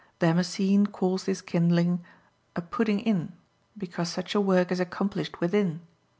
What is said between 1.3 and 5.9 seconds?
kindling "a putting in" because such a work is accomplished within.